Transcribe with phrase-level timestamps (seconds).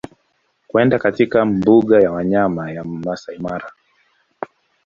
[0.67, 3.71] kwenda katika mbuga ya wanyama ya Masaimara